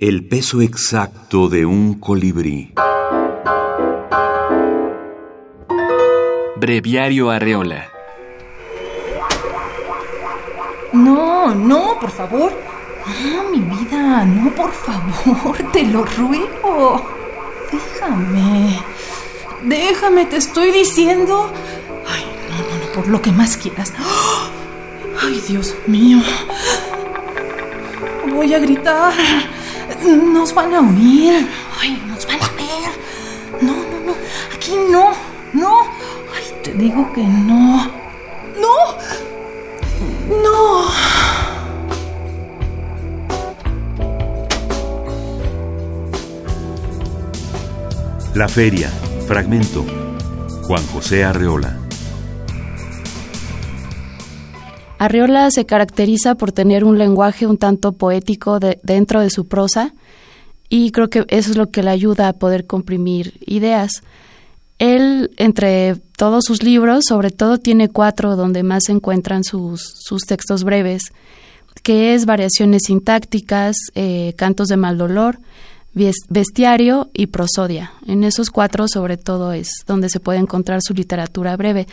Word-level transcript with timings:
El 0.00 0.26
peso 0.26 0.60
exacto 0.60 1.48
de 1.48 1.64
un 1.64 2.00
colibrí. 2.00 2.74
Breviario 6.56 7.30
Arreola. 7.30 7.86
No, 10.92 11.54
no, 11.54 12.00
por 12.00 12.10
favor. 12.10 12.52
No, 13.24 13.50
mi 13.50 13.60
vida, 13.60 14.24
no, 14.24 14.52
por 14.56 14.72
favor, 14.72 15.56
te 15.72 15.84
lo 15.84 16.04
ruego. 16.04 17.00
Déjame. 17.70 18.80
Déjame, 19.62 20.24
te 20.24 20.38
estoy 20.38 20.72
diciendo. 20.72 21.52
Ay, 22.08 22.24
no, 22.48 22.56
no, 22.56 22.84
no, 22.84 22.92
por 22.92 23.06
lo 23.06 23.22
que 23.22 23.30
más 23.30 23.56
quieras. 23.56 23.92
Ay, 25.22 25.40
Dios 25.46 25.76
mío. 25.86 26.18
Voy 28.28 28.52
a 28.54 28.58
gritar. 28.58 29.53
Nos 30.04 30.52
van 30.52 30.74
a 30.74 30.80
oír. 30.80 31.48
Ay, 31.80 32.02
nos 32.06 32.26
van 32.26 32.42
a 32.42 32.48
ver. 32.50 33.62
No, 33.62 33.72
no, 33.72 34.06
no. 34.06 34.14
Aquí 34.54 34.72
no. 34.90 35.12
No. 35.54 35.80
Ay, 36.34 36.44
te 36.62 36.72
digo 36.74 37.10
que 37.14 37.22
no. 37.22 37.90
No. 38.60 38.76
No. 40.42 40.84
La 48.34 48.48
feria. 48.48 48.90
Fragmento. 49.26 49.84
Juan 50.66 50.86
José 50.88 51.24
Arreola. 51.24 51.83
Arriola 54.98 55.50
se 55.50 55.66
caracteriza 55.66 56.34
por 56.36 56.52
tener 56.52 56.84
un 56.84 56.98
lenguaje 56.98 57.46
un 57.46 57.58
tanto 57.58 57.92
poético 57.92 58.58
dentro 58.82 59.20
de 59.20 59.30
su 59.30 59.46
prosa 59.46 59.94
y 60.68 60.90
creo 60.92 61.10
que 61.10 61.24
eso 61.28 61.50
es 61.50 61.56
lo 61.56 61.70
que 61.70 61.82
le 61.82 61.90
ayuda 61.90 62.28
a 62.28 62.32
poder 62.32 62.66
comprimir 62.66 63.34
ideas. 63.46 64.02
Él, 64.78 65.30
entre 65.36 65.96
todos 66.16 66.44
sus 66.44 66.62
libros, 66.62 67.04
sobre 67.08 67.30
todo 67.30 67.58
tiene 67.58 67.88
cuatro 67.88 68.36
donde 68.36 68.62
más 68.62 68.84
se 68.86 68.92
encuentran 68.92 69.44
sus, 69.44 69.82
sus 70.00 70.22
textos 70.22 70.64
breves, 70.64 71.12
que 71.82 72.14
es 72.14 72.24
Variaciones 72.24 72.82
sintácticas, 72.86 73.76
eh, 73.94 74.34
Cantos 74.36 74.68
de 74.68 74.76
mal 74.76 74.98
dolor, 74.98 75.38
bestiario 75.94 77.10
y 77.14 77.28
prosodia. 77.28 77.92
En 78.06 78.24
esos 78.24 78.50
cuatro, 78.50 78.86
sobre 78.88 79.16
todo, 79.16 79.52
es 79.52 79.68
donde 79.86 80.08
se 80.08 80.20
puede 80.20 80.38
encontrar 80.38 80.80
su 80.82 80.92
literatura 80.92 81.56
breve. 81.56 81.86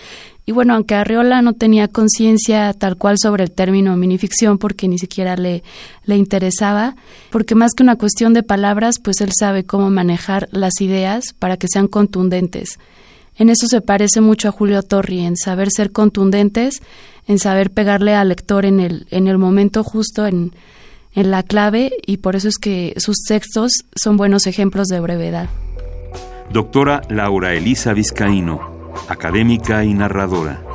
Y 0.45 0.51
bueno, 0.51 0.73
aunque 0.73 0.95
Arriola 0.95 1.41
no 1.41 1.53
tenía 1.53 1.87
conciencia 1.87 2.73
tal 2.73 2.97
cual 2.97 3.17
sobre 3.19 3.43
el 3.43 3.51
término 3.51 3.95
minificción, 3.95 4.57
porque 4.57 4.87
ni 4.87 4.97
siquiera 4.97 5.35
le, 5.35 5.63
le 6.05 6.17
interesaba, 6.17 6.95
porque 7.29 7.53
más 7.53 7.71
que 7.73 7.83
una 7.83 7.95
cuestión 7.95 8.33
de 8.33 8.43
palabras, 8.43 8.95
pues 9.01 9.21
él 9.21 9.29
sabe 9.37 9.65
cómo 9.65 9.89
manejar 9.91 10.49
las 10.51 10.81
ideas 10.81 11.33
para 11.37 11.57
que 11.57 11.67
sean 11.71 11.87
contundentes. 11.87 12.79
En 13.37 13.49
eso 13.49 13.67
se 13.67 13.81
parece 13.81 14.19
mucho 14.19 14.49
a 14.49 14.51
Julio 14.51 14.81
Torri, 14.81 15.19
en 15.21 15.37
saber 15.37 15.69
ser 15.71 15.91
contundentes, 15.91 16.81
en 17.27 17.39
saber 17.39 17.71
pegarle 17.71 18.15
al 18.15 18.29
lector 18.29 18.65
en 18.65 18.79
el, 18.79 19.07
en 19.11 19.27
el 19.27 19.37
momento 19.37 19.83
justo, 19.83 20.25
en 20.25 20.53
en 21.13 21.31
la 21.31 21.43
clave 21.43 21.91
y 22.05 22.17
por 22.17 22.35
eso 22.35 22.47
es 22.47 22.57
que 22.57 22.93
sus 22.97 23.17
textos 23.27 23.71
son 23.95 24.17
buenos 24.17 24.47
ejemplos 24.47 24.87
de 24.87 24.99
brevedad. 24.99 25.49
Doctora 26.51 27.01
Laura 27.09 27.53
Elisa 27.53 27.93
Vizcaíno, 27.93 28.91
académica 29.07 29.83
y 29.83 29.93
narradora. 29.93 30.70